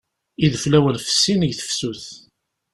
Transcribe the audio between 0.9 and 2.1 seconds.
fessin deg tefsut.